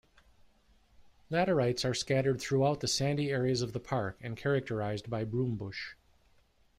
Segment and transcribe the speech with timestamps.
[1.29, 5.93] Laterites are scattered throughout the sandy areas of the park and characterised by broombush.